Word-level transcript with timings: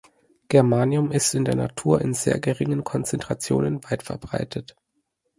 Germanium 0.47 1.11
ist 1.11 1.35
in 1.35 1.45
der 1.45 1.53
Natur 1.55 2.01
in 2.01 2.15
sehr 2.15 2.39
geringen 2.39 2.83
Konzentrationen 2.83 3.83
weit 3.83 4.01
verbreitet. 4.01 4.75